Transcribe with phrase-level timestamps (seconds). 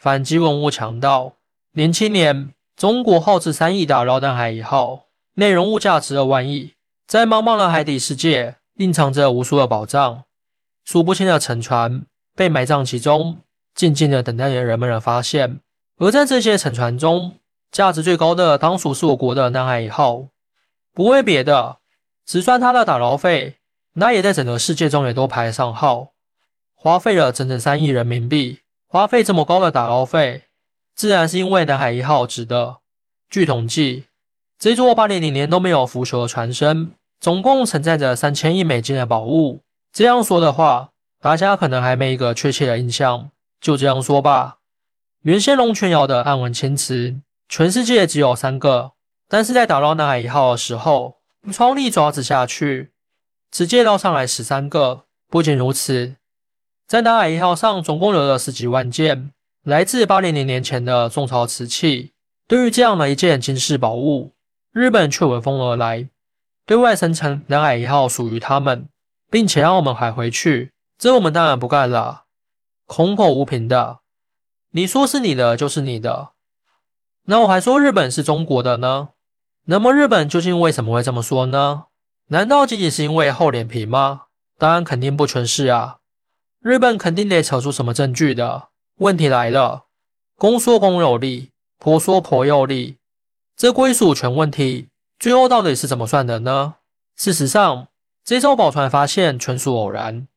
[0.00, 1.34] 反击文物强盗。
[1.72, 6.72] 零七年，中国耗资三亿打捞南海一号，内容物价值二万亿，
[7.06, 10.24] 在茫茫的海底世界蕴藏着无数的宝藏，
[10.86, 13.40] 数不清的沉船被埋葬其中，
[13.74, 15.60] 静静的等待着人们的发现。
[15.98, 17.34] 而在这些沉船中，
[17.70, 20.28] 价值最高的当属是我国的南海一号。
[20.94, 21.76] 不为别的，
[22.24, 23.56] 只算它的打捞费，
[23.92, 26.12] 那也在整个世界中也都排上号，
[26.74, 28.60] 花费了整整三亿人民币。
[28.92, 30.46] 花费这么高的打捞费。
[30.96, 32.78] 自然是因为南海一号值得。
[33.30, 34.06] 据统计，
[34.58, 36.90] 这座八零零年都没有腐朽的船身，
[37.20, 39.62] 总共承载着三千亿美金的宝物。
[39.92, 40.90] 这样说的话，
[41.20, 43.30] 大家可能还没一个确切的印象。
[43.60, 44.56] 就这样说吧。
[45.22, 48.94] 原先龙泉窑的暗纹青瓷，全世界只有三个，
[49.28, 51.18] 但是在打捞南海一号的时候，
[51.52, 52.90] 创力爪子下去，
[53.52, 55.04] 直接捞上来十三个。
[55.28, 56.16] 不仅如此，
[56.90, 59.30] 在南海一号上总共留了十几万件。
[59.62, 62.14] 来自八零零年前的宋朝瓷器，
[62.48, 64.32] 对于这样的一件惊世宝物，
[64.72, 66.08] 日本却闻风而来，
[66.66, 68.88] 对外声称南海一号属于他们，
[69.30, 70.72] 并且让我们还回去。
[70.98, 72.24] 这我们当然不干了，
[72.86, 74.00] 空口无凭的。
[74.72, 76.30] 你说是你的就是你的，
[77.26, 79.10] 那我还说日本是中国的呢？
[79.66, 81.84] 那么日本究竟为什么会这么说呢？
[82.30, 84.22] 难道仅仅是因为厚脸皮吗？
[84.58, 85.98] 当然肯定不全是啊，
[86.62, 88.68] 日本肯定得扯出什么证据的。
[88.98, 89.84] 问题来了，
[90.36, 92.98] 公说公有理，婆说婆有理，
[93.56, 94.88] 这归属权问题
[95.18, 96.74] 最后到底是怎么算的呢？
[97.16, 97.88] 事实上，
[98.22, 100.28] 这艘宝船发现纯属偶然，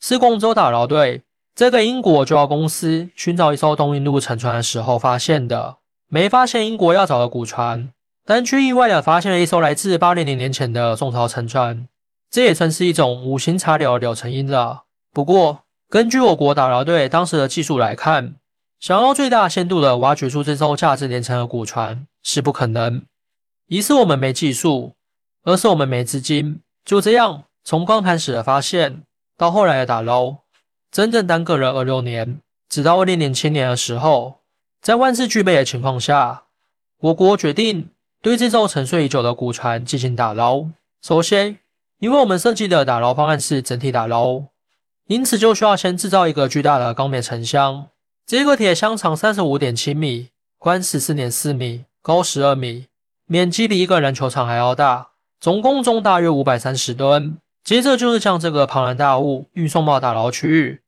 [0.00, 1.22] 是广州打捞队
[1.56, 7.90] 这个英国旧药公司寻找一艘东印度沉船的时候发现的，没发现英国要找的古船，
[8.24, 11.88] 但却意外的发现了一艘来自八零零年前的宋朝沉船，
[12.30, 14.84] 这也算是一种无心插柳柳成荫了。
[15.12, 15.63] 不过，
[15.94, 18.34] 根据我国打捞队当时的技术来看，
[18.80, 23.02] 想要最大限度的挖掘出这艘价值连城的古船是不可能。
[23.68, 24.96] 一是我们没技术，
[25.44, 26.60] 二是我们没资金。
[26.84, 29.04] 就这样，从刚开始的发现
[29.36, 30.38] 到后来的打捞，
[30.90, 32.40] 整整耽搁了二六年。
[32.68, 34.40] 直到二零零七年的时候，
[34.82, 36.46] 在万事俱备的情况下，
[37.02, 37.90] 我国决定
[38.20, 40.66] 对这艘沉睡已久的古船进行打捞。
[41.00, 41.60] 首先，
[42.00, 44.42] 因为我们设计的打捞方案是整体打捞。
[45.06, 47.88] 因此，就需要先制造一个巨大的钢铁沉箱。
[48.26, 52.86] 这个铁箱长三十五点七米，宽十四点四米，高十二米，
[53.26, 57.36] 面积比一个篮球场还要大，总共重大约五百三十吨。
[57.62, 60.80] 接着就是将这个庞然大物运送到打捞区域，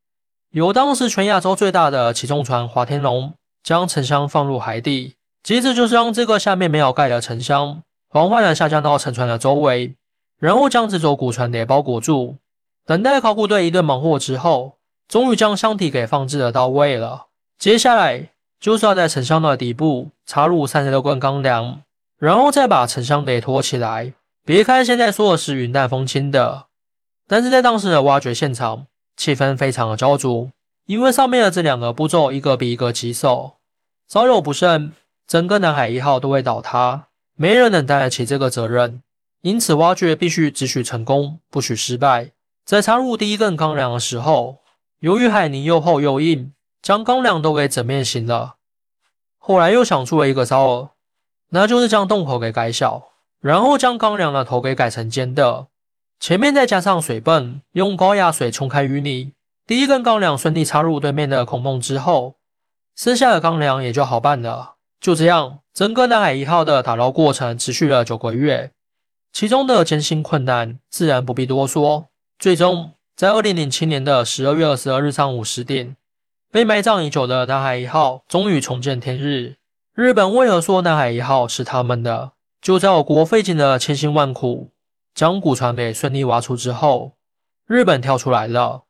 [0.50, 5.15] 由当时全亚洲最大的起重船华天龙将沉箱放入海底。
[5.43, 9.94] 接着就是让这个下面没有盖的沉箱缓缓的下降到沉船的周围，
[10.38, 12.37] 然后将这座古船给包裹住。
[12.86, 17.26] 等待考古队一顿忙活之后，终于将箱体给放置的到位了。
[17.58, 18.30] 接下来
[18.60, 21.82] 就是要在沉箱的底部插入三十六根钢梁，
[22.16, 24.12] 然后再把沉箱给托起来。
[24.44, 26.66] 别看现在说的是云淡风轻的，
[27.26, 28.86] 但是在当时的挖掘现场，
[29.16, 30.52] 气氛非常的焦灼，
[30.86, 33.54] 因为上面的这两个步骤一个比一个棘手，
[34.08, 34.92] 稍有不慎，
[35.26, 39.02] 整个南海一号都会倒塌，没人能担得起这个责任。
[39.42, 42.30] 因此，挖掘必须只许成功，不许失败。
[42.66, 44.59] 在插入第一根钢梁的时候，
[44.99, 48.56] 由于海泥又厚又硬，将钢梁都给整变形了。
[49.38, 50.91] 后来又想出了一个招儿，
[51.50, 53.10] 那就是将洞口给改小，
[53.41, 55.69] 然后将钢梁的头给改成尖的，
[56.19, 59.32] 前面再加上水泵，用高压水冲开淤泥。
[59.65, 62.34] 第一根钢梁顺利插入对面的孔洞之后，
[62.97, 64.75] 剩下的钢梁也就好办了。
[65.00, 68.72] 就这样，整个南海一号的打捞过程持续了九个月，
[69.32, 72.09] 其中的艰辛困难自然不必多说。
[72.38, 75.97] 最终，在二零零七年的十二月二十二日上午十点，
[76.52, 79.56] 被埋葬已久的南海一号终于重见天日。
[79.94, 82.32] 日本为何说南海一号是他们的？
[82.60, 84.70] 就在我国费尽了千辛万苦，
[85.14, 87.12] 将古船给顺利挖出之后，
[87.66, 88.82] 日本跳出来了，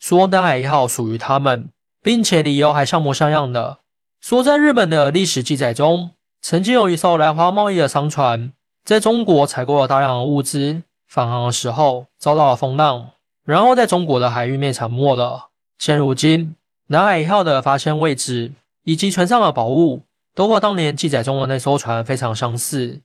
[0.00, 1.68] 说南海一号属于他们，
[2.02, 3.78] 并且理由还像模像样的，
[4.20, 6.10] 说在日本的历史记载中，
[6.42, 8.52] 曾经有一艘来华贸易的商船，
[8.84, 10.82] 在中国采购了大量的物资。
[11.08, 13.12] 返航的时候遭到了风浪，
[13.44, 15.48] 然后在中国的海域内沉没了。
[15.78, 16.54] 现如今，
[16.88, 18.52] 南海一号的发现位置
[18.84, 20.02] 以及船上的宝物
[20.34, 23.00] 都和当年记载中的那艘船非常相似。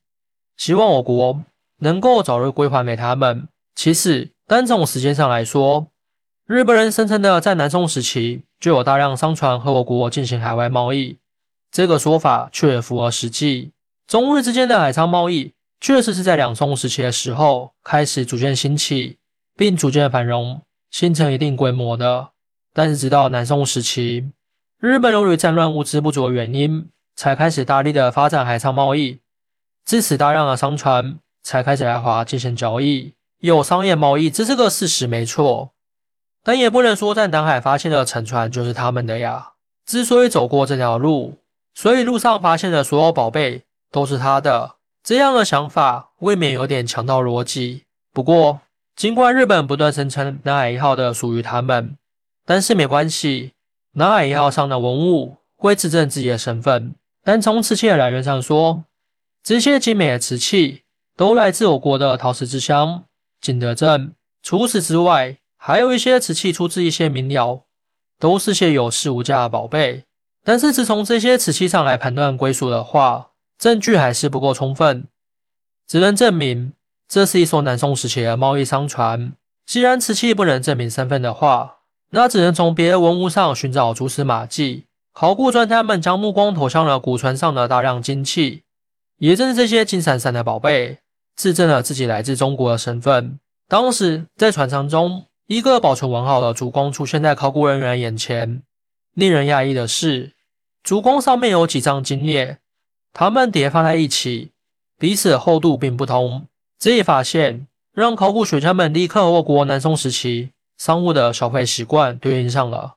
[0.57, 1.41] 希望我国
[1.79, 3.47] 能够早日归还给他们。
[3.73, 5.87] 其实，单从时间上来说，
[6.45, 11.17] 日本人声称的在南宋时期就有大量商船和我国进行海外贸易，
[11.71, 13.71] 这个说法却符合实际。
[14.05, 15.53] 中日之间的海上贸易。
[15.83, 19.17] 确实是在两宋时期的时候开始逐渐兴起，
[19.57, 22.29] 并逐渐繁荣，形成一定规模的。
[22.73, 24.31] 但是直到南宋时期，
[24.79, 26.87] 日本由于战乱物资不足的原因，
[27.17, 29.19] 才开始大力的发展海上贸易，
[29.83, 35.71] 自此大量的商船才开始来华进行交易，有商业贸易，这是个事实，没错。
[36.45, 39.51] 但也不能说在南海发现的沉船就是他们的呀。
[39.85, 41.39] 之所以走过这条路，
[41.75, 44.75] 所以路上发现的所有宝贝都是他的。
[45.03, 47.83] 这样的想法未免有点强盗逻辑。
[48.13, 48.61] 不过，
[48.95, 51.97] 尽管日本不断声称南海一号的属于他们，
[52.45, 53.51] 但是没关系，
[53.95, 56.95] 南海一号上的文物会自证自己的身份。
[57.21, 58.85] 但从瓷器的来源上说，
[59.43, 60.83] 这些精美的瓷器
[61.17, 63.03] 都来自我国的陶瓷之乡
[63.41, 64.15] 景德镇。
[64.41, 67.63] 除此之外，还有一些瓷器出自一些民窑，
[68.19, 70.05] 都是些有市无价的宝贝。
[70.45, 75.07] 但是，只从这些瓷器上来判断归属的话，证据还是不够充分，
[75.87, 76.73] 只能证明
[77.07, 79.33] 这是一艘南宋时期的贸易商船。
[79.65, 81.77] 既然瓷器不能证明身份的话，
[82.09, 84.85] 那只能从别的文物上寻找蛛丝马迹。
[85.13, 88.63] 考古专家们将目光投向了古船上的大量金器，
[89.19, 90.99] 也正是这些金闪闪的宝贝，
[91.35, 93.39] 自证了自己来自中国的身份。
[93.67, 98.63] 当时在船舱中，一个保存完好的烛光出现在考古人员眼前。
[99.13, 100.33] 令人讶异的是，
[100.81, 102.57] 烛光上面有几张金叶。
[103.13, 104.51] 它们叠放在一起，
[104.97, 106.47] 彼此厚度并不同。
[106.79, 112.95] 这一发现让考古学家们立刻和我国南宋时期商务的消费习惯对应上了。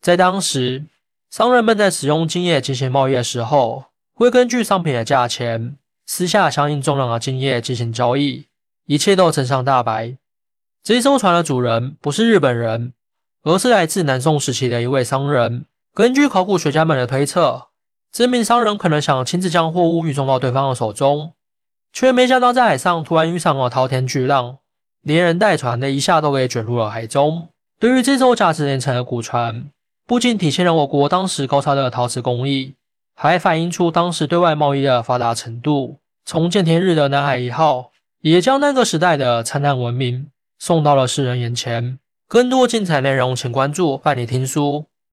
[0.00, 0.86] 在当时，
[1.30, 5.76] 商人们在使用金叶进行贸易的时候，会根据商品的价钱，
[6.06, 8.46] 私下相应重量的金叶进行交易，
[8.86, 10.16] 一切都真相大白。
[10.82, 12.94] 这艘船的主人不是日本人，
[13.42, 15.66] 而是来自南宋时期的一位商人。
[15.92, 17.68] 根据考古学家们的推测。
[18.14, 21.32] 知名商人可能想亲自将货物运送到对方的手中，
[21.92, 24.58] 却没想到在海上突然遇上了滔天巨浪，
[25.02, 27.48] 连人带船的一下都给卷入了海中。
[27.80, 29.68] 对于这艘价值连城的古船，
[30.06, 32.76] 不仅体现了我国当时高超的陶瓷工艺，
[33.16, 35.98] 还反映出当时对外贸易的发达程度。
[36.24, 37.90] 从建天日的南海一号，
[38.20, 40.28] 也将那个时代的灿烂文明
[40.60, 41.98] 送到了世人眼前。
[42.28, 44.86] 更多精彩内容，请关注伴你听书。